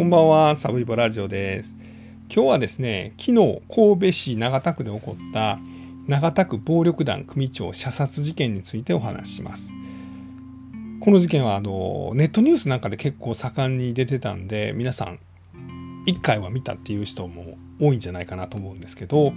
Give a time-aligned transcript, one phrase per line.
[0.00, 1.76] こんばんは、サブリボラジオです。
[2.34, 5.58] 今日はですね、昨日神戸市長田区で起こった
[6.08, 9.70] 長田区暴力団組長射殺事件についてお話しします。
[11.00, 15.18] この事件はあのネットニュースなんかで結構盛んに出てたんで、皆さん
[16.06, 19.34] 1回は見たっていう人も多いんじゃないかなと思うんですけど、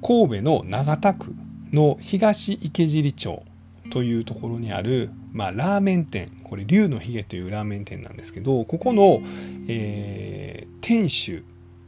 [0.00, 1.34] 神戸の長田区
[1.74, 3.42] の東池尻町
[3.90, 9.20] というところにある、まあ、ラーメン店これ龍のひげというラーメン店なんですけどここの、
[9.68, 11.44] えー、店主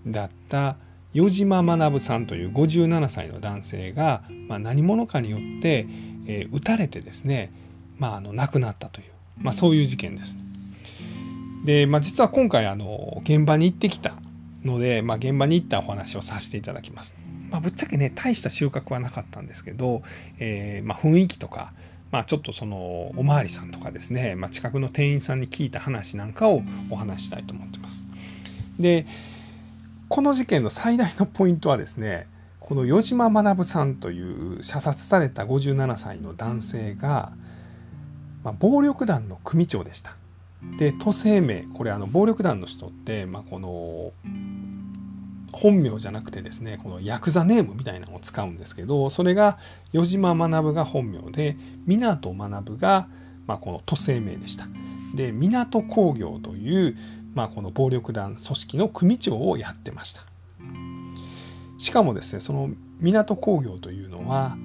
[0.07, 0.77] だった
[1.15, 5.87] 余島学さんという57歳の男性が、まあ、何者かによって、
[6.27, 7.53] えー、撃たれてですね、
[7.99, 9.07] まあ、あの亡くなったという、
[9.39, 10.37] まあ、そういう事件です。
[11.65, 14.15] で、まあ、実は今回あの現場に行ってきた
[14.65, 17.17] ので、まあ、現場に行ったお話をさせていただきます。
[17.51, 20.03] まあ、ぶっちゃけね大した収穫はなかったんですけど、
[20.39, 21.73] えー、まあ、雰囲気とか、
[22.11, 28.03] まあ、ちょっとそのおまわりさんとかですね、まあ、近くの店員さんに聞いた話なんかをお話したいと思ってます。
[28.79, 29.07] で
[30.09, 32.27] この事件の最大のポイントはですね
[32.61, 37.33] この余島学さんという射殺された57歳の男性が、
[38.43, 40.17] まあ、暴力団の組長でした。
[40.79, 44.13] で都政名これあの暴力団の人って、まあ、この
[45.61, 49.59] 本名じゃなくてですねこのヤクザネームみたいなのを使うんですけどそれが
[49.93, 51.57] 余島学が本名で
[51.87, 51.99] 湊
[52.37, 53.09] 学が、
[53.47, 54.67] まあ、この都政名でした。
[55.15, 56.97] で港工業という、
[57.35, 60.23] まあ、この暴力団組織の組長をやってました。
[61.79, 64.57] しかもですねその港工業というのは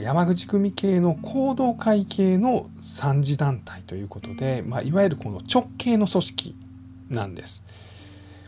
[0.00, 6.54] 山口組系の行動会系の三次団体ということで、まあ、いわゆるこの直系の組織
[7.10, 7.64] なんです。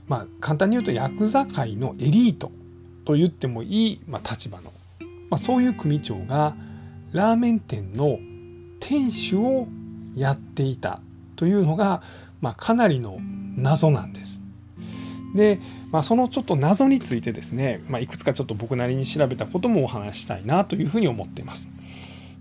[0.08, 2.50] まあ、簡単に言うとヤクザ界のエリート
[3.04, 4.72] と言ってもいい、まあ、立場の、
[5.30, 6.56] まあ、そういう組長が
[7.12, 8.18] ラーメン店の
[8.80, 9.66] 店主を
[10.14, 11.00] やっていた
[11.36, 12.02] というのが、
[12.40, 13.18] まあ、かなりの
[13.56, 14.40] 謎なんです。
[15.34, 21.68] で、まあ、そのちょっと謎についてですね、まあ、いくつかちょっと僕なりに調べたこともお話したいなというふうに思っています。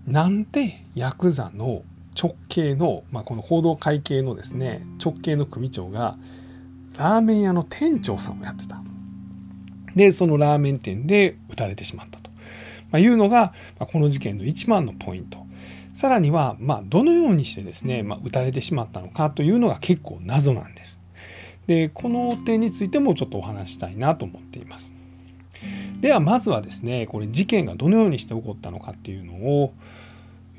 [0.06, 1.82] なんでヤクザの
[2.20, 6.16] 直系の、まあ、この報道会系のですね直系の組長が
[6.98, 8.82] ラーメン屋の店長さんをやってた。
[9.94, 12.30] で、そのラーメン店で撃たれてしまったと、
[12.90, 15.46] まあ、いうのが、まあ、この事件の一番のポイント。
[15.94, 21.00] さらには、まあ、どのようにしてですね、まあ、撃たれてしまったのかというのが結構謎なんです。
[21.66, 24.94] で、この点についてもちょっとお話したいなと思っています。
[26.00, 29.72] では、まずはですね、これ事件がどのようにして起こったのかっていうのを、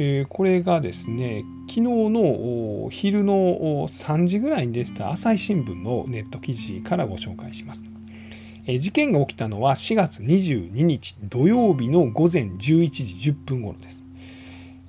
[0.02, 7.84] えー、これがですね昨日の昼の3時ぐらいに出てた朝日新聞のネット記事からご紹介します。
[8.66, 14.06] え、事件が起きたのは4月22日土曜日の午前11時10分頃です。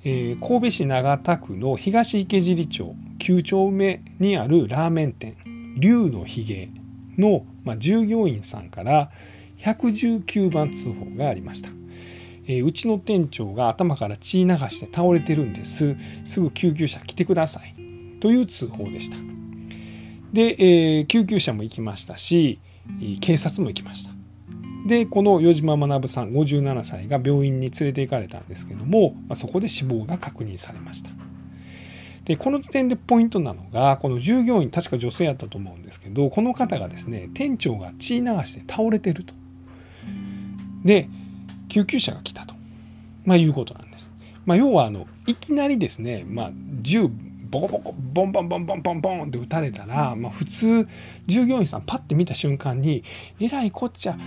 [0.03, 5.35] えー、神戸市長田区の東池尻町9丁目にあるラーメン店
[5.77, 6.69] 龍のひげ
[7.17, 9.11] の、まあ、従業員さんから
[9.59, 11.80] 119番通報がありました。
[12.47, 15.95] えー、うちの店長が頭から血流して倒れてるんです。
[16.25, 17.75] すぐ救急車来てください。
[18.19, 19.17] という通報でした。
[20.33, 22.59] で、えー、救急車も行きましたし、
[23.19, 24.11] 警察も行きました。
[24.87, 31.11] で、この余島学さん57歳が病院に連れて行かれたんですけども、まあ、そこで死亡が確認されました。
[32.25, 39.33] で、この時点でポイントなのが、この従業員、確か女性やったと思うんですけど、この方がですね、店長が血流して倒れてると。
[40.83, 41.09] で、
[41.71, 42.53] 救急車が来たと、
[43.23, 44.11] まあ、いうことなんです。
[44.45, 46.51] まあ、要はあのいきなりですね、まあ、
[46.81, 47.09] 銃
[47.49, 50.87] ボコボコボンボンボンボンボンボンって撃たれたら、まあ、普通
[51.27, 53.03] 従業員さんパッて見た瞬間に
[53.39, 54.17] えらいこっちゃ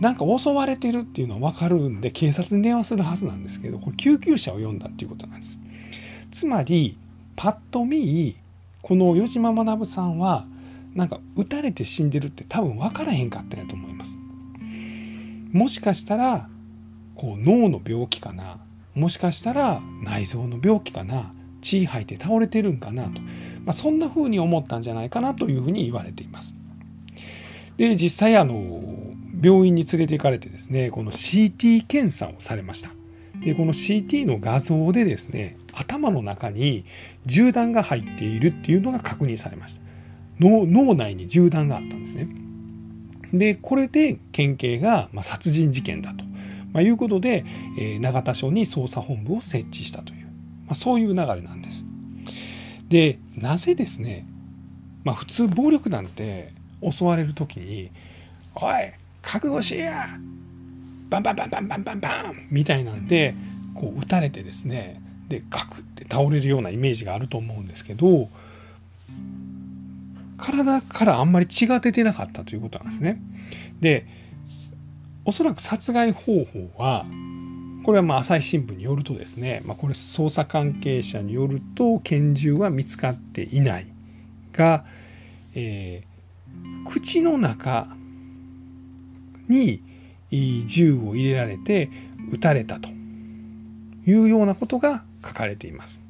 [0.00, 5.58] なんか襲われてるっていうのは分かるんで警察に電話するはずなんですけどこれ救急車を呼んだっていうことなんです。
[6.30, 6.96] つまり
[7.36, 8.36] パッと見
[8.82, 10.46] この余島学さんは
[10.94, 14.18] なんか撃たれて死んでるって多分分からへんかったんやと思います。
[15.52, 16.48] もしかしたら
[17.14, 18.58] こう脳の病気かな。
[18.94, 21.32] もしかしたら内臓の病気かな。
[21.64, 23.20] 血吐いて倒れてるんかなと、
[23.64, 26.54] まあ、そんな風に思ったんじゃないかなというふうに言われています。
[27.78, 28.82] で実際あの
[29.42, 32.90] 病院に連れて行かれてですねこの CT 検査をされました。
[33.40, 36.84] でこの CT の画像でですね頭の中に
[37.26, 39.80] 銃弾が入っているっていうのが確認されました。
[40.38, 42.28] 脳脳内に銃弾があったんですね。
[43.32, 46.24] でこれで県警が、ま殺人事件だと。
[46.74, 47.44] まあ、いうことで、
[47.78, 50.26] え、永田署に捜査本部を設置したという、
[50.66, 51.86] まあ、そういう流れなんです。
[52.88, 54.26] でなぜですね、
[55.04, 57.90] まあ、普通暴力団って襲われる時に
[58.54, 58.74] 「おい
[59.22, 60.18] 覚悟しや
[61.08, 63.34] バンバンバンバンバンバンバン!」みたいなんで
[63.74, 68.28] こう撃たれてですねでガクって倒れるようなイメージがあると思うんですけど
[70.36, 73.20] 体からあんまり血が出てなかったということなんですね。
[73.80, 74.06] で
[75.24, 77.06] おそらく殺害方法は
[77.84, 83.86] これはまあ朝日新聞によるとですね、まあ、これ捜査関係者によると拳銃は見つかっていない
[84.52, 84.84] が、
[85.54, 87.88] えー、口の中
[89.48, 89.82] に
[90.66, 91.90] 銃を入れられて
[92.32, 92.88] 撃たれたと
[94.06, 96.00] いうようなことが書かれています。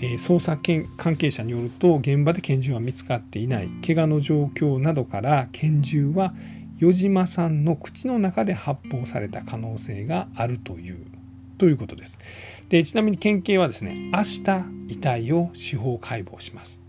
[0.00, 0.58] えー、捜査
[0.96, 6.34] 関係者によると現場で拳銃は見つかっていない怪我の状況などから拳銃は
[6.80, 10.98] 余島さんの口の中で発砲された可能性があるという
[11.58, 12.18] ということです。
[12.68, 16.80] でちなみに県警はですね明日遺体を司法解剖します。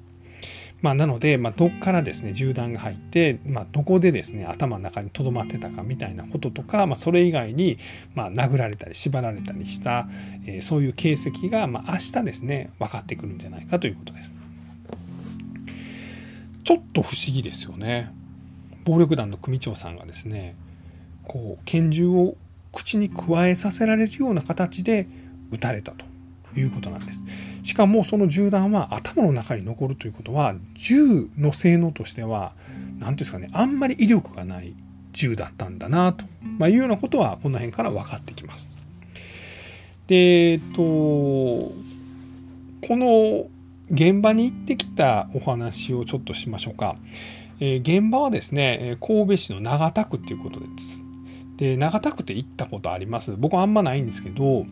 [0.81, 7.79] まあ、なので、まあ、どっからですね銃弾が入って、まあ、どこでですね頭の中にとどまってたかみたいなこととか、まあ、それ以外に、
[8.13, 10.07] まあ、殴られたり縛られたりした、
[10.45, 14.35] えー、そういう形跡が、まあ、明日ですね分かってくるんじゃないかということです。
[16.65, 18.11] ちょっと不思議ですよね。
[18.85, 20.55] 暴力団の組長さんがですね
[21.23, 22.35] こう拳銃を
[22.71, 25.07] 口に加えさせられるような形で
[25.51, 26.05] 撃たれたと
[26.59, 27.23] いうことなんです。
[27.63, 32.53] しかもその銃弾は頭の中に残るということは銃の性能としては
[32.99, 34.75] 何ていうんですかねあんまり威力がない
[35.13, 36.25] 銃だったんだなと、
[36.57, 38.69] まあ、いうようなことはこの辺から分かってきます。
[40.07, 41.73] でえっとこ
[42.89, 43.47] の
[43.89, 46.95] 現場に行ってきたお話をちょっとしましょうか。
[47.59, 51.03] えー、現場はですね神戸市の長田区っていうことです。
[51.57, 53.31] で長田区って行ったことあります？
[53.37, 54.65] 僕はあんまないんですけど、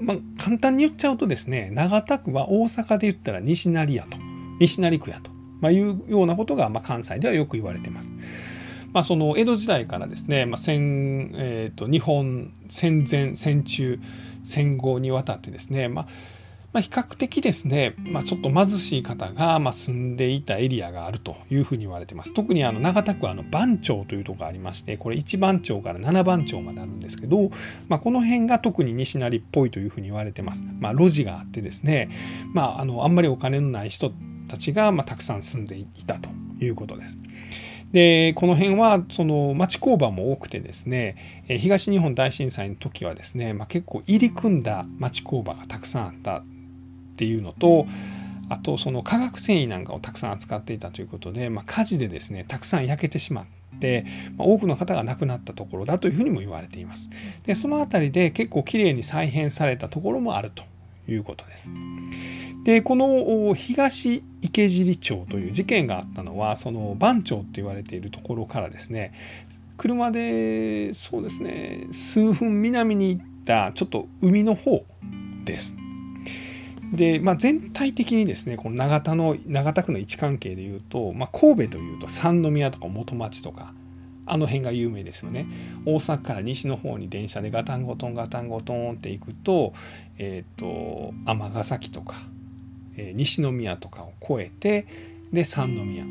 [0.00, 4.16] まあ、簡単に言っちゃうとですね長田区は大阪で言ったら西成屋と
[4.60, 8.12] 西成区やと、まあ、いうようなことが、まあ、関西ではよく言われてます。
[8.92, 13.98] まあ、その江戸時代からですね、まあ戦えーと、と日本戦前戦中
[14.42, 16.06] 戦後にわたってですね、まあ、
[16.72, 22.32] まあ、比較的ですね、まあ、ちょっと貧しい方がま住んでいたエリアがあるというふうに言われてます。
[22.32, 27.50] 特にあの長田区はあの番町というとこがありまして、これ1番町から7番町まであるんですけど、
[27.88, 30.64] まあ、この辺が特に西成っぽいというふうに言われてます。
[30.80, 32.08] まあ、路地があってですね、
[32.54, 34.12] まあ、あのあんまりお金のない人
[34.48, 37.18] たちがまたくさん住んでいたということです。
[37.92, 46.42] でこの辺はその町工場も多くてですね東日本大震災の時はですね、まあ、結構入り組んだ町工場がたくさんあった
[47.12, 47.86] っていうのと
[48.48, 53.46] あとその化学繊維なんかをたくさん扱っていたということで、まあ、火事でですねたくさん焼けてしまっ
[53.80, 54.04] て、
[54.36, 57.08] ま、多くの方が亡くなったところだというふうにも言われています。
[57.44, 60.64] でその辺りで結構きれいに再編されたところもあると
[61.08, 61.70] いうことです。
[62.64, 69.12] でこの東池尻町という事件があったのはその番町って言われているところからですね
[69.76, 74.84] 車でそうですね数分南に行ったちょっと海の方
[75.44, 75.81] です。
[76.92, 83.72] で、まあ、全体的にですねこの長田の長田区の位置関係でいうと、まあ、神戸というと三宮とか元町とか
[84.26, 85.46] あの辺が有名ですよね。
[85.84, 89.72] 大阪から西の方に電車でガタンゴトンガタンゴトンって行くと
[90.18, 92.14] えっ、ー、と尼崎とか、
[92.96, 94.86] えー、西宮とかを越えて
[95.32, 96.04] で三宮。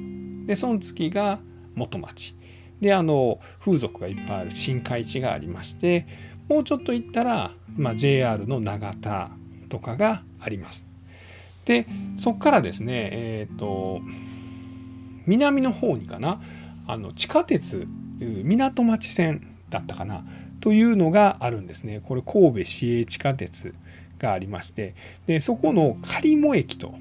[0.46, 1.40] でその次が
[1.76, 2.36] 元町。
[2.82, 6.08] であの風俗がいっぱいある新海地がありまして
[6.50, 9.30] もうちょっと行ったら、まあ、JR の長田
[9.70, 10.86] とかがあります。
[11.66, 11.86] で
[12.18, 14.02] そこからですねえっ、ー、と
[15.28, 16.42] 南の方にかな
[16.88, 17.88] あの地下鉄
[18.20, 20.26] 港町線だったかな
[20.60, 22.02] というのがあるんですね。
[22.04, 23.74] これ神戸市営地下鉄
[24.22, 24.94] がありまして
[25.26, 26.94] でそこの狩茂駅と、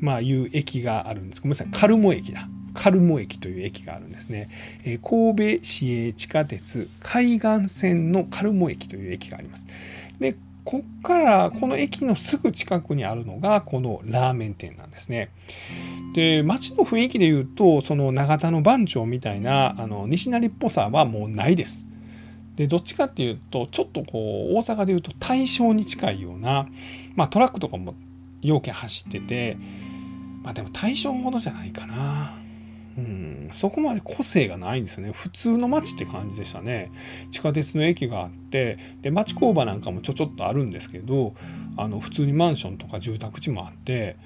[0.00, 4.48] まあ、いう駅があるんですごめんなさいカルモ駅だカルモ駅という駅があるんですね、
[4.84, 9.66] えー、神戸市営地下鉄海岸線のカルモ駅という駅があります
[10.20, 10.36] で
[10.68, 15.30] こっからこの駅のすぐ近くにあるのがこのラーメン店なんですね。
[16.12, 21.86] で街の雰囲気で言うとその永田の番長みたいなあの西成っぽさはもうないです。
[22.56, 26.68] でどっちかっていうとちょっとこう大阪でいうと大正に近いような、
[27.16, 27.94] まあ、トラックとかも
[28.42, 29.56] 要件走ってて
[30.42, 32.34] まあでも大正ほどじゃないかな。
[32.98, 35.12] うん、そこまで個性がないんですよね。
[35.12, 36.90] 普通の街って感じでしたね。
[37.30, 41.34] 地下鉄の駅があってで町工場なんかもちょちょっとあるんですけど
[41.76, 44.16] あの普通にマンションとか住宅地もあって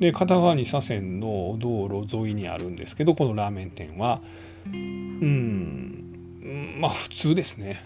[0.00, 4.20] で片側2車線の道路沿いにあるんですけどこのラーメン店は。
[4.66, 6.04] うん。
[6.78, 7.82] まあ普通ですね。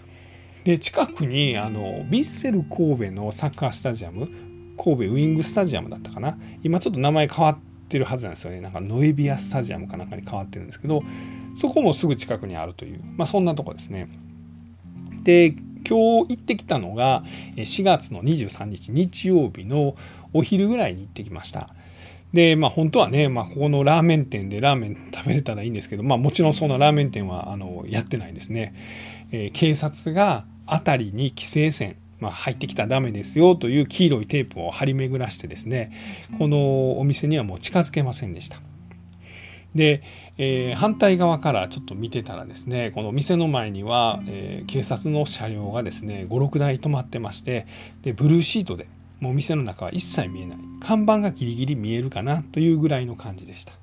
[0.63, 4.27] で近くにあのヴィッセル神戸のサッカースタジアム
[4.77, 6.37] 神戸ウィングスタジアムだったかな。
[6.63, 7.57] 今ちょっと名前変わっ
[7.89, 11.03] ってるはずなんですよねなんかノエビアスタジアムかなんかに変わってるんですけど
[11.55, 14.07] そこもすぐ近くにあるという、まあ、そんなとこですね。
[15.23, 15.55] で
[15.87, 17.23] 今日行ってきたのが
[17.55, 19.95] 4月の23日日曜日の
[20.33, 21.69] お昼ぐらいに行ってきました。
[22.31, 28.75] でまあ本当はね、まあ、ここのラーメン店でラーメン食べれたらいいんですけど、まあ、もちろんそのラーメン店はあのやってないですね。
[29.31, 35.91] えー、警察が辺りに規制線まあ、入ってきたらダメですよという黄色いテープを張り巡らしてですね
[36.37, 38.61] このお店にはもう近づけませんでした。
[39.75, 40.01] で、
[40.37, 47.67] えー、反対側からちょっと見てたらですねこの店の前には、えー、警察の車両がですね56台止まってまして
[48.01, 48.87] でブルーシートで
[49.19, 53.73] もう店の中は一切見えない看板がギリギリ見えるかなというぐらいの感じでした。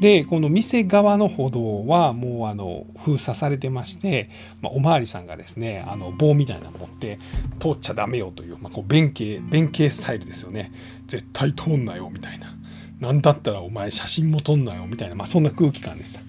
[0.00, 4.30] でこの店側の歩道はもうあの封鎖されてまして、
[4.62, 7.18] まあ、おまわりさんがですねあの棒みたいなの持って
[7.60, 10.72] 通っちゃダメよという,、まあ、こう弁慶弁慶スタイルですよね
[11.06, 12.54] 絶対通んなよみたいな
[12.98, 16.20] 何だったらお前写真も撮んなよみたいな、まあ、そんな空気感でした。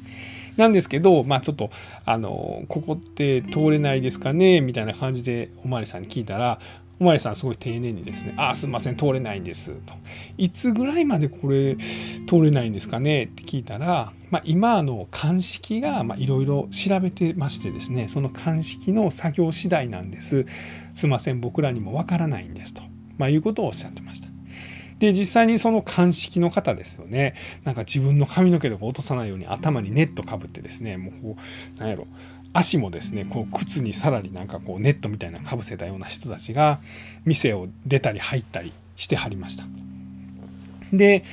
[0.57, 1.69] なんですけど、まあ、ちょっと
[2.05, 6.59] あのここって通れないですかねみたいな感じでおまわりさんに聞いたら
[7.01, 9.95] おまりさんすごい丁寧にですね「ああすいません通れないんです」と
[10.37, 11.75] 「いつぐらいまでこれ
[12.27, 20.45] 通れないんですかね?」って聞いたら、まあ、今の鑑識がいろいろ調べてましてですねその鑑識の作業次第なんです。
[20.93, 22.83] すいません僕らにもわからないんですと、
[23.17, 24.27] まあ、いうことをおっしゃってました。
[24.99, 27.33] で実際にその鑑識の方ですよね。
[27.63, 31.37] なんか自分の髪の毛とか落とさないように頭にネットかぶってですねもうこ
[31.77, 32.05] うなんやろ。
[32.53, 36.79] 足もですねこう靴にさらになんかこうネットみたいなかぶせたような人たちが
[37.25, 39.65] 店を出たり入ったりしてはりました
[40.91, 41.23] で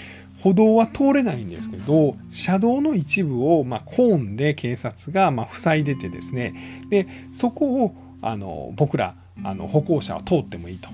[0.43, 10.89] 歩道は通れないんですけど車道の一部をまコーンで警察がま塞いでてですねでそこをあの僕らあの歩行者は通ってもいいと、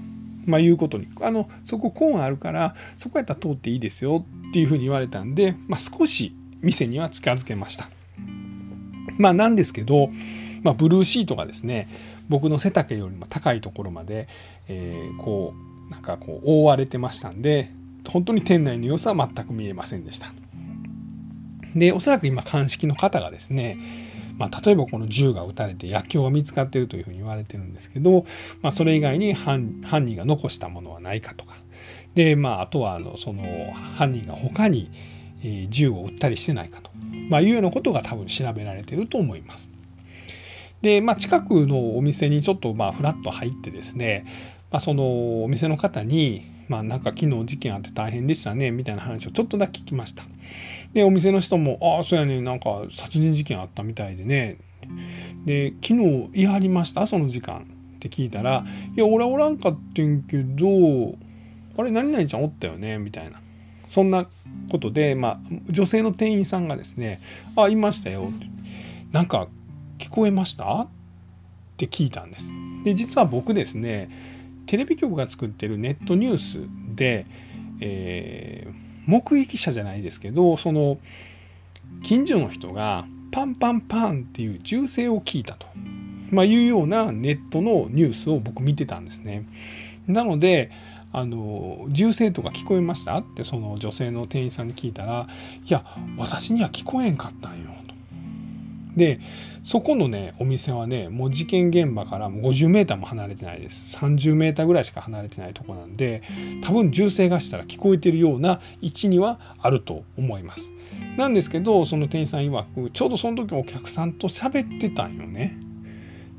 [0.47, 7.89] まあ、いうことにあのそこコーンあるからそこやったら通っていいですよっていうふうに言われたんで、まあ、少し店には近づけました。
[9.19, 10.11] まあなんですけど、
[10.63, 11.89] まあ、ブルーシートがですね
[12.29, 14.29] 僕の背丈よりも高いところまで、
[14.69, 15.55] えー、こ
[15.89, 17.71] うなんかこう覆われてましたんで
[18.09, 20.33] 本当に店内の様子は全く見えませんでした。
[21.75, 23.79] でおそらく今鑑識の方がですね
[24.37, 28.27] まあ、例えばこの銃が撃たれて薬莢が見つかっているというふうに言われてるんですけど、
[28.63, 31.55] まあ、それ以外に犯人が残したものはないかとか
[32.15, 33.45] で、まあ、あとはあのその
[33.97, 34.91] 犯人が他に
[35.69, 36.91] 銃を撃ったりしてないかと
[37.29, 39.71] まあ、いうようなことが多分調べられてると思います。
[40.83, 44.27] で、まあ、近くのお店にちょっとまあフラッと入ってですね、
[44.71, 50.25] まあ、そのお店の方に、まあ、なんか昨日事件あって大変でしたねみたいな話をちょっとだけ聞きました。
[50.93, 54.59] でお店の人も「ああそうやねなんか殺人事件あったみたいでね」
[55.45, 57.67] で「昨日言い張りましたその時間」
[57.97, 58.65] って聞いたら
[58.97, 61.17] 「いや俺はおらんかってんけど
[61.77, 63.41] あれ何々ちゃんおったよね」みたいな
[63.95, 64.27] そんな
[64.73, 67.21] ことで、まあ、女性の店員さんがですね
[67.55, 68.33] 「あいましたよ」
[69.13, 69.47] なんか
[69.99, 70.89] 聞こえました?」っ
[71.77, 72.53] て聞いたんです。
[72.83, 74.09] で実は僕ですね
[74.67, 76.59] テレビ局が作ってるネットニュース
[76.97, 77.27] で、
[77.79, 78.73] えー、
[79.07, 80.99] 目撃者じゃないですけどその
[82.03, 85.69] 近所の人がパンパンパンっていう銃声を聞いたと、
[86.33, 89.47] まあ、いうようなネットのニュースを僕見てたんですね。
[90.09, 90.73] なので
[91.17, 93.17] あの銃声とか聞こえました？
[93.17, 95.29] ってその女性の店員さんに聞いたら
[95.65, 95.85] いや
[96.19, 97.95] 私には聞こえんかったんよと。
[98.97, 99.21] で
[99.63, 106.23] そこのねお店はねもう事件現場からもう 50m も離れてないです 30m ぐらいしか離れてないとこなんで
[106.63, 110.71] 多分銃声がしたら聞こえてるような位置にはあると思います。
[111.17, 115.57] なんですけどその店員さん曰くちょうどその時お客さんと喋ってたんよね。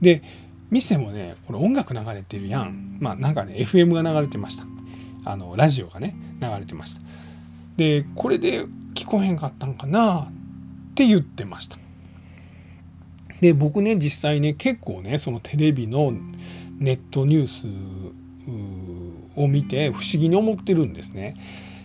[0.01, 0.21] で
[0.71, 2.97] 店もねこれ音楽流れてるやん。
[2.99, 4.65] まあなんかね FM が流れてました。
[5.25, 7.01] あのラジオがね流れてました。
[7.77, 10.27] でこれで聞こえへんかったんかなっ
[10.95, 11.77] て言ってました。
[13.41, 16.13] で僕ね実際ね結構ねそのテレビの
[16.79, 17.67] ネットニュース
[19.35, 21.35] を見て不思議に思ってるんですね。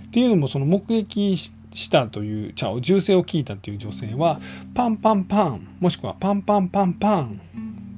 [0.07, 1.53] っていうのもその目撃し
[1.91, 4.41] たというじゃあ銃声を聞いたという女性は
[4.75, 7.41] パンパンパンもしくはパンパンパンパン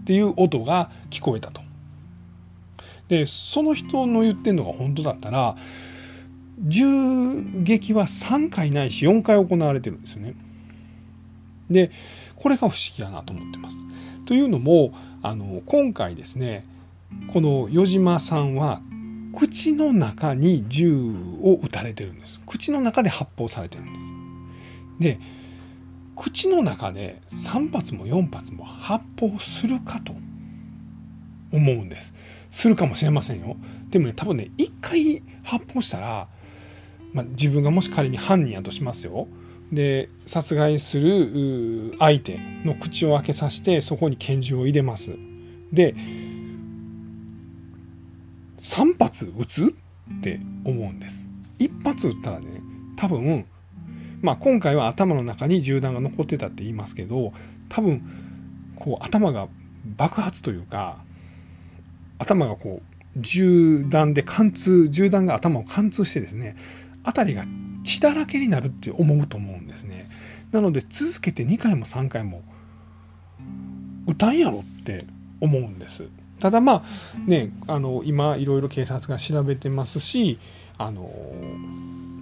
[0.02, 1.60] っていう音が聞こえたと。
[3.08, 5.56] でその人の言ってんのが本当だったら
[6.58, 6.84] 銃
[7.62, 10.34] 撃は3回ないし4回行われてるんですよね。
[11.70, 11.90] で
[12.36, 13.76] これが不思議やなと思ってます。
[14.26, 16.66] というのもあの今回ですね
[17.32, 18.80] この余島さんは
[19.34, 22.40] 口の中に銃を撃たれてるんです。
[22.46, 23.86] 口の中で発砲されてるん
[24.98, 25.18] です。
[25.18, 25.41] で
[26.16, 30.12] 口の中で3発も4発も発砲するかと
[31.52, 32.14] 思うんです。
[32.50, 33.56] するかもしれませんよ。
[33.90, 36.28] でもね多分ね1回発砲したら、
[37.12, 39.26] まあ、自分がもし仮に犯人やとしますよ。
[39.72, 45.16] で殺害する相手の口を開けさせてそこに拳銃を入れます。
[45.72, 45.94] で
[48.58, 49.74] 3発撃つ
[50.18, 51.24] って思うんです。
[51.58, 52.46] 1発撃ったらね
[52.96, 53.46] 多分
[54.22, 57.32] まあ今回は頭の中に銃弾が残ってたって言いますけど
[57.68, 58.02] 多分
[58.76, 59.48] こう頭が
[59.96, 60.98] 爆発というか
[62.18, 66.56] 頭がこう銃弾で貫通銃弾が頭を貫通してですね
[67.04, 67.44] 辺りが
[67.84, 70.08] 血だらけになるって思うと思うんですね。
[70.52, 72.42] なので続けて2回も3回も
[74.06, 75.04] 歌んやろって
[75.40, 76.04] 思うんです。
[76.38, 80.38] ただまあねあの今いろいろ警察が調べてますし
[80.86, 81.10] あの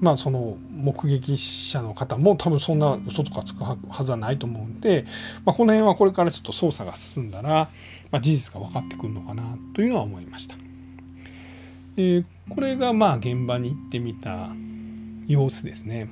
[0.00, 5.04] まあその目撃者の方も多分そんな嘘とかつくはずはないと思うんで、
[5.44, 7.68] まあ、この辺はこれからちょっと捜査が進んだら、
[8.10, 10.56] まあ、事実が分かってくるのかなというのは思いました。
[11.96, 14.48] でこれがまあ現場に行ってみた
[15.26, 16.08] 様子ですね。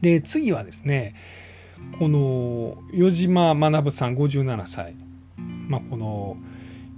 [0.00, 1.14] で次はですね
[1.98, 4.94] この余島学さん57歳、
[5.68, 6.36] まあ、この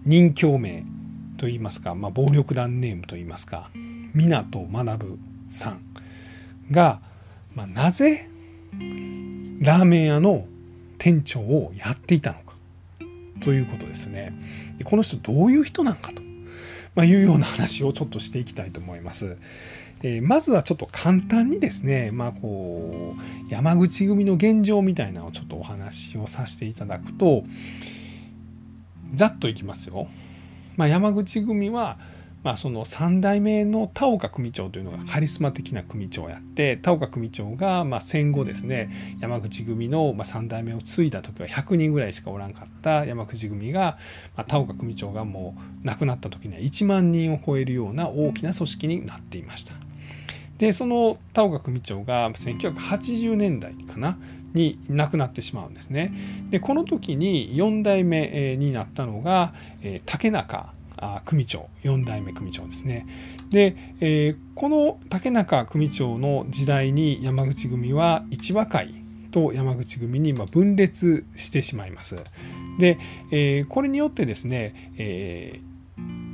[0.05, 0.85] 任教名
[1.39, 3.71] といいますか、まあ、暴力団ネームといいますか
[4.15, 5.81] 湊学さん
[6.71, 7.01] が、
[7.55, 8.29] まあ、なぜ
[9.61, 10.47] ラーメン屋の
[10.99, 12.55] 店長をやっていたのか
[13.41, 14.33] ということですね。
[14.79, 16.23] でこの人どういう人なんかと、
[16.95, 19.37] まあ、いうような話をちょっとしていきたいと思います。
[20.05, 27.45] えー、まずはちょっと簡単にですね、まあ、こう山口組の現状みたいなのをちょっとお話をさせていただくと
[29.15, 30.09] ざっといきますよ。
[30.77, 31.99] まあ、山口組は
[32.43, 43.97] まあ、その3代目の田岡組長というのがカリスマ的な組長をやって田岡組長がまあ戦後ですね山口組のまあ3代目を継いだ時は100人ぐらいしかおらんかった山口組が、
[44.37, 49.75] まあ、田岡組長がもう亡くなった時には1万人を超えるような大きな組織になっていました。
[50.59, 54.19] でその田岡組長が1980年代かな
[54.55, 56.13] に亡くなってしまうんですね。
[56.51, 59.55] でこの時に4代目になったのが
[60.07, 60.73] 竹中
[61.25, 63.07] 組長4代目組長ですね。
[63.51, 68.95] で、えー、この竹中組長の時代に山口組は一和会
[69.31, 72.17] と山口組に分裂してしまいます。
[72.79, 72.99] で、
[73.31, 75.61] えー、これによってですね、え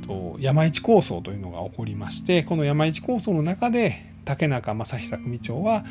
[0.05, 5.85] ー、山一構想というのが起こりましてこの山一構想の中で竹中正久組長は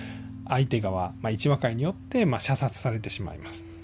[0.49, 3.78] 相手側、まあ、一和会によってま射殺されてしまいます。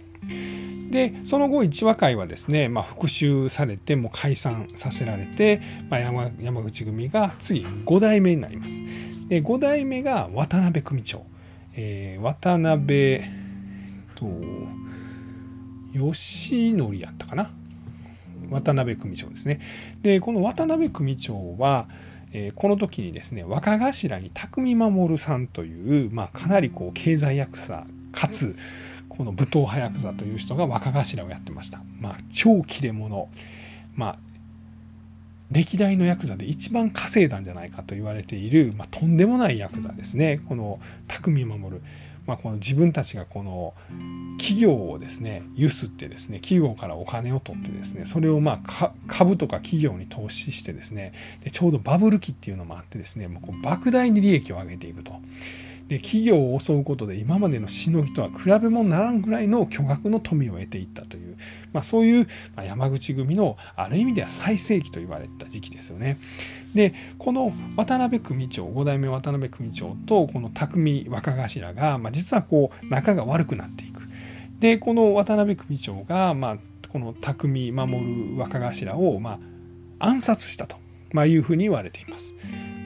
[0.90, 5.60] でその後一和会はですね、まあ、復讐されても解散させられて、
[5.90, 8.80] まあ、山山口組が次5代目になります。
[9.28, 11.24] で5代目が渡辺組長、
[11.74, 13.22] えー、渡辺
[14.14, 14.26] と
[15.92, 17.50] 吉則やったかな？
[18.50, 19.60] 渡辺組長ですね。
[20.02, 21.88] でこの渡辺組長は、
[22.32, 28.54] えー、この時にですね若頭に匠守さんという、まあ、かなりこう経済役者かつ
[29.16, 31.80] この武闘派ヤクザという人が若頭をやってました。
[32.00, 33.28] まあ、超切れ者。
[33.94, 34.18] まあ、
[35.50, 40.40] 歴代のヤクザで一番稼いだんじゃないかと言われている、まあ、とんでもないヤクザですね。
[40.48, 41.82] この匠守る。
[42.26, 43.74] まあ、この自分たちがこの
[44.38, 55.12] 企業をですねゆすってですね企業からお金を取ってですねそれをまあ株とか企業に投資してですねでちょうどバブル期っていうのもあってですねもうこう莫大に利益を上げていくと。
[55.88, 61.36] で企業を襲うことで今までのしのぎとは比べ物ならんぐらいの巨額の富を得ていったという、
[61.72, 66.18] まあ、そういう山口組のある意味では最盛期と言われた時期ですよね。
[66.74, 74.02] でこの渡辺組長5代目渡辺組長とこの匠若頭が、まあ、実はこう仲が悪くなっていく。
[74.60, 79.38] でこの渡辺組長が、まあ、この匠守る若頭を、ま
[79.98, 80.76] あ、暗殺したと、
[81.12, 82.34] まあ、いうふうに言われています。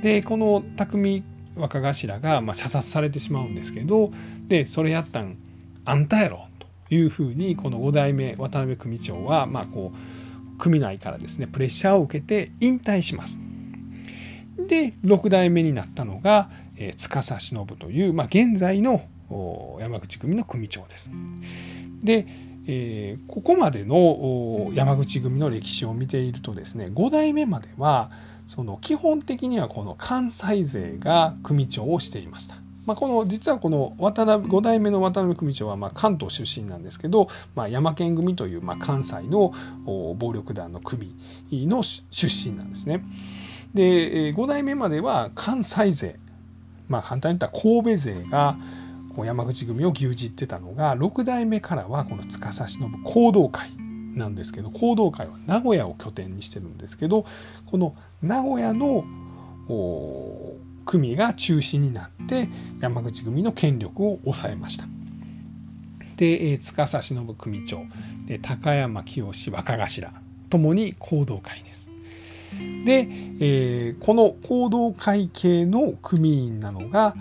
[0.03, 1.23] でこの匠
[1.59, 4.13] 若頭がま射殺されてしまうんですけど
[4.47, 5.37] でそれやったん
[5.85, 13.39] あんたやろというふうにこの5代目渡辺組長はまあこう組内からですねプレッシャーを受けて引退します。
[14.67, 19.03] で6代目になったのが、えー、司忍という、まあ、現在の
[19.81, 21.11] 山口組の組長です。
[22.03, 22.27] で、
[22.67, 28.11] えー、ここまでの山口組の歴史を見ているとですね5代目までは
[28.49, 32.57] その基本的にはこの関西勢が組長をしていました。
[32.87, 39.53] まあ、この実はこの渡辺5代目の渡辺組長はま関東出身なんですけど、まあ、山県組というま関西の
[39.85, 41.15] 暴力団の組
[41.53, 42.03] の出
[42.51, 43.05] 身なんですね。
[43.75, 46.17] で5代目までは関西勢、
[46.89, 48.57] まあ、簡単に言ったら神戸勢が
[49.19, 53.71] 山口組を牛耳ってたのが6代目からはこの司忍行動会
[54.19, 57.25] なんですけど行動会は名古屋を拠点にしてるんですけど
[57.67, 59.05] この名古屋の
[60.85, 62.49] 組が中心になって
[62.81, 64.87] 山口組の権力を抑えました。
[66.17, 67.83] で、えー、司忍組長
[68.27, 70.13] で高山清若頭
[70.51, 71.89] ともに行動会です。
[72.85, 73.07] で、
[73.41, 77.15] えー、この行動会系の組員なのが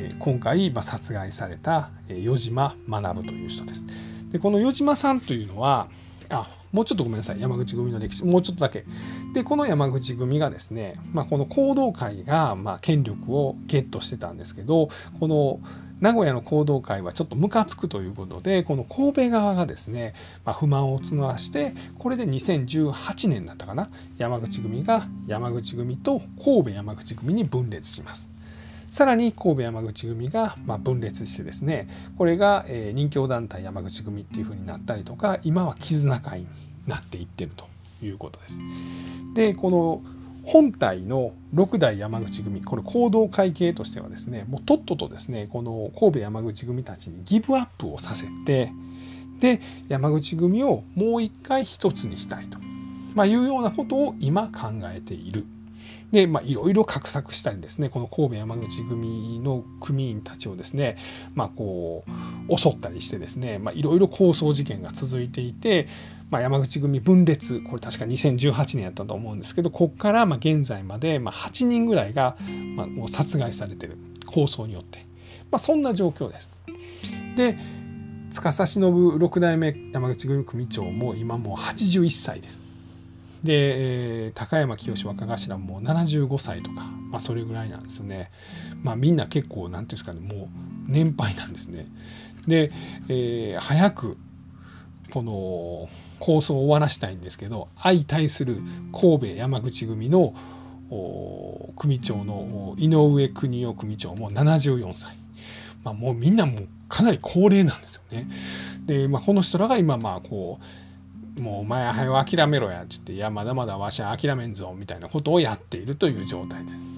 [0.00, 3.84] え、今回、ま殺害された余島学という人です。
[4.30, 5.88] でこの余島さんというのは
[6.30, 7.40] あもうちょっとごめんなさい。
[7.40, 8.24] 山口組の歴史。
[8.24, 8.84] もうちょっとだけ。
[9.32, 15.60] でこの山口組がですね、まあ、この行動会がまあ権力をゲットしてたんですけどこの
[16.00, 20.14] 名古屋の行動会はちょっとムカつくということでこの神戸側がですね、
[20.44, 23.88] まあ、不満を募らしてこれで2018年だったかな。
[24.18, 28.37] 山口組が山口組と神戸山口組に分裂します。
[28.90, 36.46] さらに神戸山口組がま分裂してですねこれが任教団体山口組っていうふうになったりとか今は絆会に
[36.86, 37.66] なっていってると
[38.04, 38.58] いうことです。
[39.34, 40.02] でこの
[40.44, 48.72] 本体の六代山口組これ行動会系としてはですねもうとっととですねこの神戸山口組たちにギブアップをさせて
[49.40, 52.58] で山口組をもう一回一つにしたいと、
[53.14, 55.44] まあ、いうようなことを今考えている
[56.12, 60.96] で、いろいろ画策したりですね、この神戸山口組の組員たちをですね、
[61.34, 62.04] まあ、こ
[62.48, 65.86] う、襲ったりしてですね、いろいろ抗争事件が続いていて、
[66.30, 72.36] まあ、山口組分裂、これ確か2018年やったと思うんですけど、ここからま現在までま8人ぐらいが
[72.76, 75.04] まもう殺害されてる、抗争によって。
[75.50, 76.50] まあ、そんな状況です。
[77.36, 77.58] で、
[78.30, 82.67] 司忍六代目山口組組長も今もう81歳です。
[83.44, 88.30] で高山清若頭も75歳とか、まあ、それぐらいなんですね。
[88.82, 90.48] まあ、みんな結構何ていうんですかねもう
[90.86, 91.86] 年配なんですね。
[92.46, 92.72] で、
[93.08, 94.18] えー、早く
[95.10, 98.60] この構想を終わらしたいんですけど相対する
[98.92, 100.34] 神戸山口組の
[101.76, 105.16] 組長の井上邦夫組長も74歳、
[105.84, 108.26] まあ、もうみんなもうかなり高齢なんですよね。
[108.86, 110.64] で、まあ、この人らが今まあこう
[111.40, 116.88] もうお前は諦めろやって言って、いや、まだまだわしは諦めんぞ、みたいなことをやっているという状態です。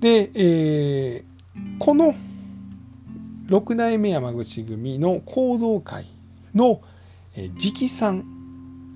[0.00, 2.14] で、えー、この
[3.46, 6.06] 六代目山口組の行動会
[6.54, 6.80] の
[7.36, 8.24] 直参、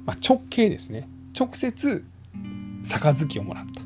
[0.05, 2.05] まあ、直系ですね直接
[2.83, 3.83] 杯をもらった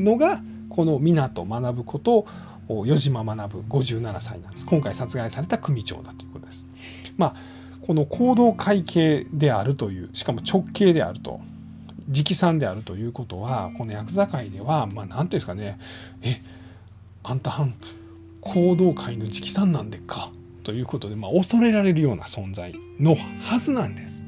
[0.00, 2.26] のがこの湊学こと
[2.68, 6.66] 余島学57歳なんです今回殺害された組長だということです。
[7.16, 7.55] まあ
[7.86, 11.40] この行動会計であるというしかも直系であると
[12.08, 15.78] 直参であるということはこのヤクザ界ではまあ何ていうんですかね
[16.22, 16.40] え
[17.22, 17.74] あんたはん
[18.40, 20.30] 行動会の直参なんでか？
[20.62, 24.22] ということで、まあ、恐れられるような存在のはずなんです。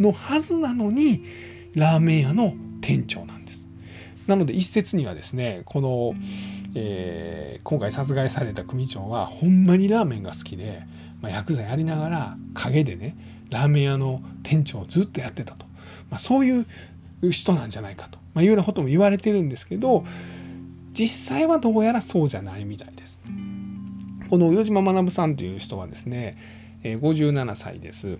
[0.00, 1.24] のはずなのに
[1.74, 3.68] ラーメン屋の店長なんです。
[4.26, 6.14] なので一説にはですねこの、
[6.74, 10.82] えー、今回殺害された組長はほんまにラーメンが好きで
[11.20, 13.16] まあ、ヤクザやりながら陰でね
[13.50, 15.66] ラーメン屋の店長をずっとやってたと、
[16.10, 16.66] まあ、そういう
[17.30, 20.04] 人なんじゃないかと、まあ、いうようなことも言われてるんですけど
[20.92, 23.20] 実際はどうやらそうじゃないみたいです。
[24.30, 26.36] この与島学さんという人はですね
[26.82, 28.18] 57歳です。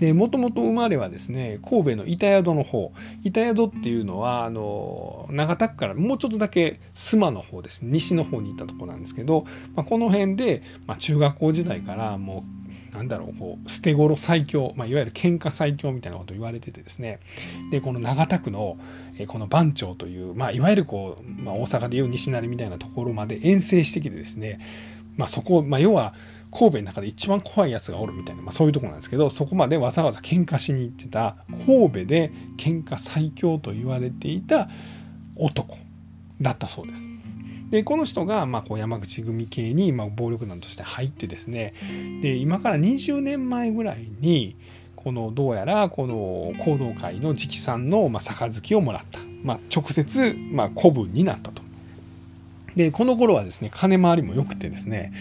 [0.00, 2.92] でもともと生まれはですね神戸の板宿の方。
[3.22, 7.82] 板宿っていうのはあの長田区からもうちょっとだけ須磨の方です。
[7.84, 9.44] 西の方に行ったとこなんですけど、
[9.74, 12.44] まあ、この辺で、まあ、中学校時代からも
[12.92, 17.18] うなんだろうこう捨て頃最強、まあ、いわゆる喧嘩最強みたいなことを言われててですね。
[17.70, 18.78] でこの長田区の
[19.28, 24.60] この番長という、まあ、いわゆるこう、まあ、大阪でいう西成みたいなところまで遠征してきてですね、
[25.16, 26.14] まあ、そこ、まあ、要は
[26.56, 31.36] 神戸の中で一番怖いやつがおるみたいな、まあ、そういうとこなんですけどそこまでわざわざ喧嘩しに行ってた
[31.66, 34.68] 神戸で喧嘩最強と言われていた
[35.36, 35.76] 男
[36.40, 37.08] だったそうです。
[37.70, 41.74] でこの人が、ま、こう山口組系に、ま、暴力団として入ってですね
[42.22, 44.54] で今から20年前ぐらいに
[44.94, 51.62] このどうやらこの行動会の直参の、ま、杯をもらった、まあ、直接、まあ、古文になったと。
[52.76, 55.12] でこの頃はですね金回りも良くてですね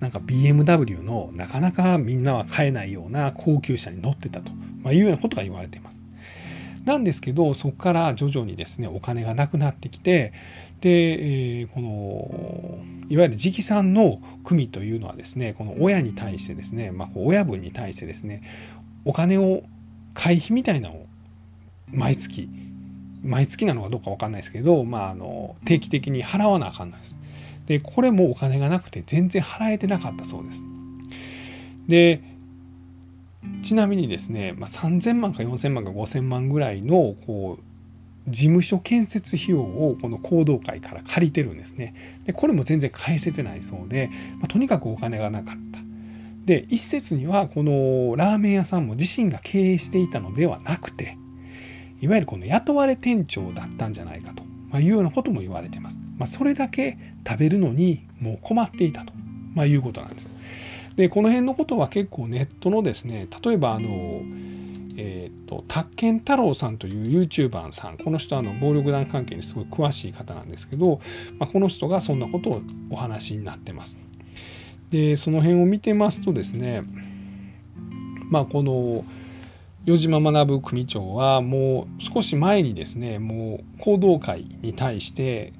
[0.00, 5.96] なんか BMW のなかなかみんなは買えないような高級車に乗ってたと、まあ、いうようなことが言われています。
[6.84, 10.32] なんですけどそこから徐々にですねお金がなくなってきて
[10.80, 10.90] で、
[11.60, 12.78] えー、この
[13.08, 18.42] いわゆる直参の組というのはですねこの親に対してですね、まあ、親分に対してですね
[19.04, 19.64] お金を
[20.14, 21.06] 会費みたいなのを
[21.88, 22.48] 毎月
[23.24, 27.16] 毎月なのかどうか分かんないですけど、まあ、あの定期的に払わなあかんないです。
[27.66, 30.64] でこれもお金がなくて全然払えてなかったそうです。
[31.88, 32.22] で
[33.62, 41.94] ちなみにですね、まあ、3,000万か4,000万か5,000万ぐらいのこう事務所建設費用をこの行動会から借りてるんですね。
[42.24, 45.80] でこれも全然返せてないそうで、まあ、とにかくお金がなかった。
[46.44, 51.18] で一説にはこのラーメン屋さんも自身が経営していたのではなくて
[52.00, 55.98] いわゆるこの雇われ店長だったんじゃないかとま、いうようなことも言われてます。
[56.18, 59.12] まあ、それだけ食べるのにもう困っていたと、
[59.54, 60.34] まあ、いうことなんです。
[60.96, 64.22] でこの辺のことは結構ネットのですね例えばあの
[64.98, 71.00] えーと、宅建太郎さんという YouTuber さんこの人はあの暴力団関係にすごい詳しい方なんですけど、
[71.38, 73.98] まあ、この人がそんなことをお話になってます。
[74.90, 76.82] でその辺を見てますとですね
[78.30, 79.04] まあこの
[79.86, 85.52] 余島学組長はもう少し前にですねもう行動会に対して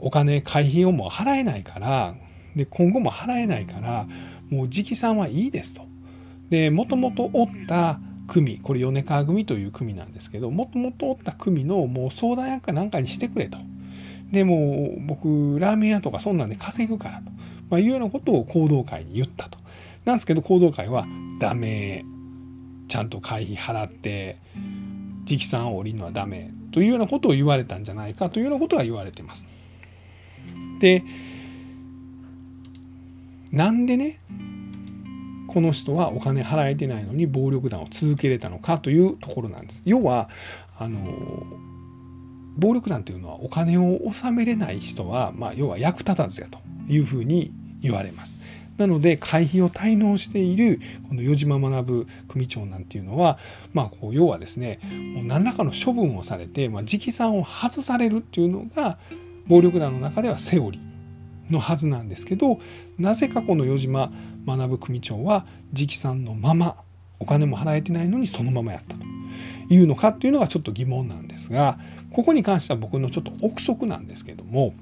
[0.00, 2.14] お金会費をもう払えないから
[2.56, 4.06] で今後も払えないから
[4.50, 5.82] もう直参はいいですと。
[6.50, 13.58] でもともとおった組これ米川組という組なんですけどもともとおった組のもう相談役かなんかにしてくれと。
[14.32, 17.30] でも僕ラーメン屋とかそんなんで稼ぐからと、
[17.68, 19.58] まあ、いうようなことを行動会に言ったと。
[20.04, 21.06] なんですけど行動会は
[21.40, 22.04] ダメ
[22.88, 24.38] ちゃんと会費払って
[25.28, 29.46] 直参を降りるのはダメというようなことを言われたんじゃないかというようなことが言われてます。
[30.80, 31.04] で
[33.52, 34.20] なんでね
[35.46, 39.82] この人はお金払えてないのに暴力団を続けれたのかというところなんです。
[39.84, 40.28] 要は
[40.78, 41.00] あの
[42.56, 48.40] 暴力団というのはお金を納めれない人は、まあ、要は役立たずやというふうに言われます。
[48.76, 53.38] なので会費を滞納しているこの余島学組長なんていうのは、
[53.74, 54.80] まあ、こう要はですね
[55.14, 58.98] もう何らかの処分をされて、まあ、直参を外されるっていうのが
[59.50, 62.60] 暴力団の中ではセオリーのはずなんですけど
[62.98, 64.12] なぜかこの余島
[64.46, 65.44] 学組長は
[65.76, 66.76] 直参のまま
[67.18, 69.02] お金も払えてないのにそのままやったと
[69.68, 71.78] いうのかっていうのがちょっと疑問なんですが
[72.12, 74.72] ここに関しては僕のちょっと憶測なんですけども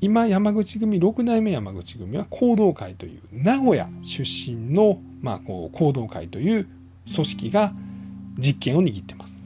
[0.00, 6.68] 今山口組6代目山口組は行動会という名古屋出身の、まあ、こう行動会という
[7.12, 7.72] 組織が
[8.38, 9.43] 実権を握ってます。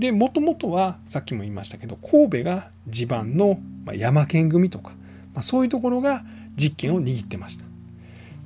[0.00, 3.60] でもともとはさっきも言いましたけど神戸が地盤の
[3.92, 4.92] 山県組とか、
[5.34, 6.24] まあ、そういうところが
[6.56, 7.66] 実権を握ってました。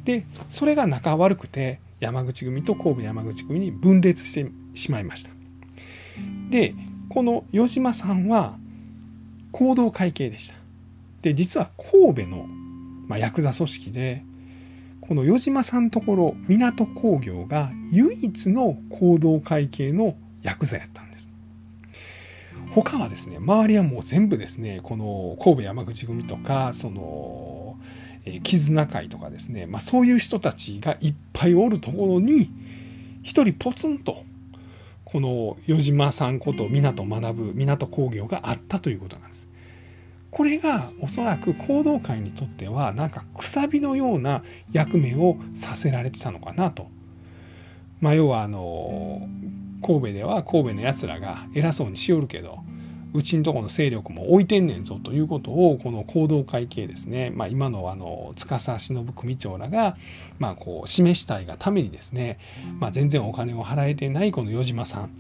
[0.03, 5.31] でそれが仲悪くて山口組と神戸山口組に分裂してしまいました。
[6.51, 6.75] で
[7.09, 8.59] この与島さんは
[9.53, 10.57] 行動会系でした。
[11.23, 12.49] で実は神戸の、
[13.07, 14.25] まあ、ヤクザ組織で
[15.01, 21.04] この与島さんところ港工業が唯一の行動会系のヤクザやった。
[22.83, 27.79] 他はですね周りはもう全部ですねこの神戸山口組とかその
[28.43, 32.51] 絆会とかですね、まあ、そういう人たちがいっぱいおるところに
[33.23, 34.25] 一人ポツンと
[35.05, 39.47] この余島さんこと港学ぶ港工業があったということなんです。
[40.33, 46.89] これがおそらく行動会にとってはなんかくさびのような役目をさせられてたのかなと。
[48.01, 49.29] まあ、要はあの
[49.85, 52.61] 神戸では神戸のやつらが偉そうにしよるけど
[53.13, 59.97] うちんとこの勢力も置いてんねんぞということをこの行動会系ですね、まあ、今のあの司忍組長らが、
[60.41, 62.41] まあ、こう示したいがためにですね、
[62.81, 65.11] まあ、全然お金を払えてないこの余島さん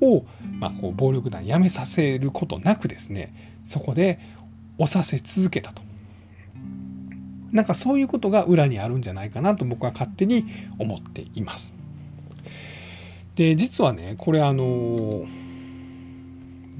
[0.00, 0.24] を、
[0.60, 4.20] まあ、こう暴力団やめさせることなくですねそこで
[4.78, 5.82] 押させ続けたと。
[7.52, 10.46] なんかそういうことが裏にあるんじゃないかなと僕は勝手に
[10.78, 11.79] 思っています。
[13.40, 15.24] で実はねこれあの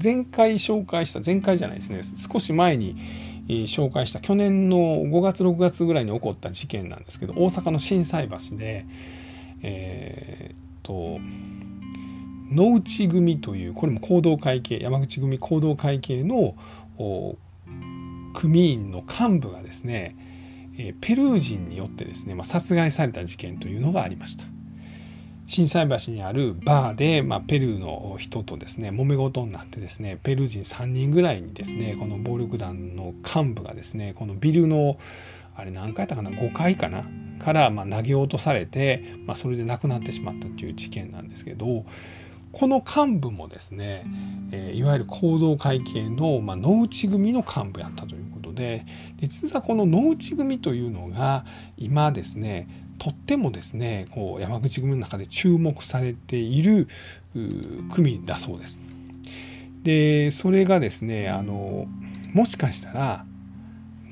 [0.01, 2.95] 前回紹介した前回じゃないですね少し前に
[3.47, 8.85] 紹介した去年の5月6月ぐらいに起こった事件なんですけど大阪の心斎橋で
[9.63, 11.19] えー、っと
[12.53, 16.55] 野内組というこれも行動会系山口組行動会系の
[18.35, 20.15] 組員の幹部がですね
[21.01, 24.43] ペルー人によってですね、まあ、殺害された事件というのがありました。
[25.51, 34.97] 心斎橋にあるバーで、まあ、ペルーの人とですね揉め事になってですねペルー人3人ぐらいにですねこの暴力団の幹部がですねこのビルの
[35.53, 37.03] あれ何回やったかな5階かな
[37.39, 41.85] からま投げ落とされて、まあ、それで亡くなってしまったという事件なんですけど
[42.53, 44.05] この幹部もですね、
[44.51, 48.85] えー、いわゆる行動会系の、まあ、野内組の幹部やったということで
[49.19, 51.45] 実はこの野内組というのが
[51.77, 56.87] 今ですねとってもですねこう山口組の中で注目されている
[57.91, 58.79] 組だそうです。
[59.81, 61.87] でそれがですねあの
[62.35, 63.25] もしかしたら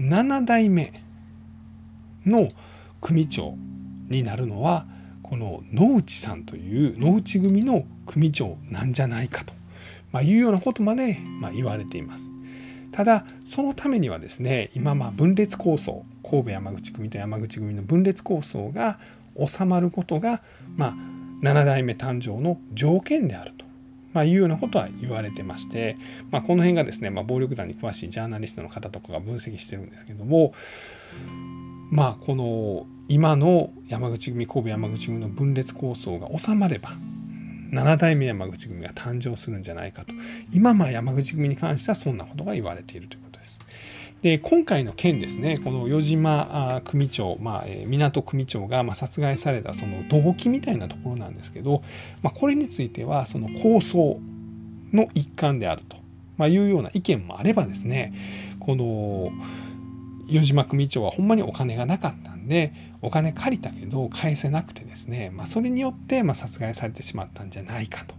[0.01, 0.91] 7代目
[2.25, 2.47] の
[2.99, 3.53] 組長
[4.09, 4.87] になるのは
[5.21, 9.53] この野内さんという野内組の組長なんじゃないかと、
[10.11, 12.31] まあ、いうようなことまで、まあ、言われています。
[12.91, 18.99] ただそのためにはですね今まあ分裂構想神戸山口組と山口組の分裂構想が
[19.47, 20.41] 収まることが、
[20.75, 20.95] まあ、
[21.45, 23.65] 7代目誕生の条件であると、
[24.13, 25.97] まあ、いうようなことは言われてまして、
[26.31, 30.53] まあ、この辺がですね、まあ、暴力団に詳しいジャーナリストの方とかが分析してるんですけども
[31.89, 36.91] まあこの今の山口組神戸山口組の分裂構想が収まれば
[37.71, 40.13] 7代目山口組が誕生するんじゃないかと
[40.53, 43.59] 今まあ山口組に関してはそんなことが言われているということです。
[44.21, 51.83] で今回の件ですねこの余島組長、まあ、港組長が殺害されたその動機みたいなところなんですけど、
[52.21, 54.19] まあ、これについてはその構想
[54.91, 55.95] の一環であると、
[56.37, 58.13] まいうような意見もあればですね
[58.59, 59.31] この
[60.29, 68.15] 余島組長はほんまにお金がなかったんでお金借りたけど返せなくてですね、まあ、それによってま殺害されてしまったんじゃないかと、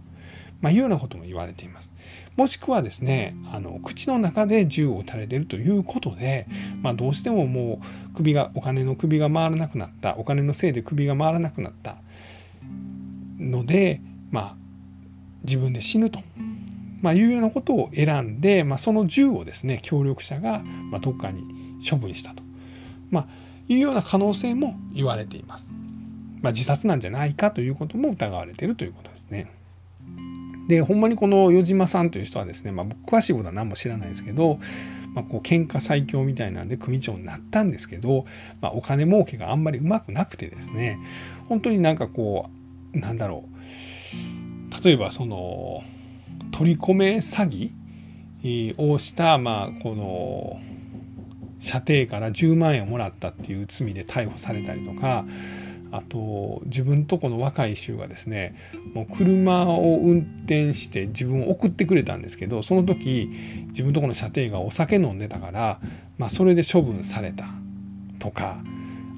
[0.59, 1.93] まあ、いうようなことも言われています。
[2.35, 6.47] もしくはですねあの口の中で銃を撃たれてるということで、
[6.81, 11.97] まあ、どうしてももう首がお金の首が回らなくなったお金のせいで首が回らなくなった
[13.39, 14.55] ので、まあ、
[15.43, 16.19] 自分で死ぬと。
[17.01, 22.43] まあ、いうようなことを選んで、まあ、その銃をですね協力者が、まどっかに処分したと、
[23.09, 23.27] まあ、
[23.67, 25.73] いうような可能性も言われています。
[26.41, 29.51] まあ、自殺なんじゃないかということも疑われているということですね。
[30.67, 34.59] でほんまにこの余島さんという人はですね、まあ、僕詳しいことは何も知らないですけど、
[35.13, 38.25] まあ、こう喧嘩最強みたいなんで組長になったんですけど、
[38.61, 40.97] まあ、お金儲けがあんまりうまくなくてですね
[41.49, 42.49] 本当になんかこ
[42.93, 45.83] うなんだろう例えばその
[46.51, 47.71] 取り込め詐
[48.43, 50.59] 欺をした、まあ、この
[51.61, 55.25] 射程から10万円をもらったっていう罪で逮捕されたりとか
[55.91, 58.55] あと自分とこの若い衆がですね
[58.93, 63.29] もう車を運転して自分を送ってくれたんですけどその時
[63.67, 65.79] 自分とこの射程がお酒飲んでたから、
[66.17, 67.45] まあ、それで処分された
[68.19, 68.57] とか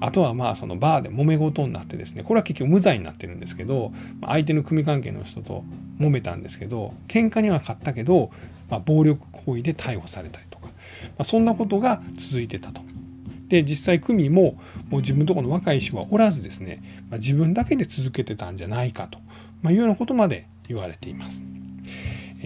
[0.01, 5.63] あとはまあそのバーで揉め事になってですねこれは結局無罪になってるんですけど相手の組関係の人と
[5.97, 8.31] 揉めたんですけど喧嘩には勝ったけど、
[8.69, 10.45] まあ、暴力行為で逮捕されたり
[11.17, 12.81] まそんなことが続いてたと。
[13.49, 14.57] で実際組も
[14.89, 19.19] もう自分のところの若い人はおらずですね、まあ、自分だけで続けてたんじゃないかと、
[19.61, 21.43] まあ、いうようなことまで言われています。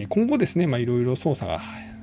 [0.08, 1.60] 今後ですね、まあ、いろいろ捜査が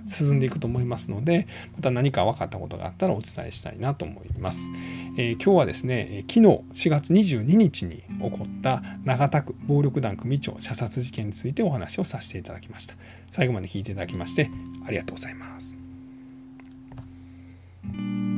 [0.07, 4.69] 進んでいくと思いますのでまた何か分かったことがあったらお伝えしたいなと思います。
[5.17, 12.95] えー、今日はですね昨日4月22日に起こった長田区暴力団組長射殺事件についてお話をさせていただきました。
[13.31, 14.49] 最後まで聞いていただきまして
[14.85, 15.74] ありがとうございます。
[17.93, 18.34] Thank you.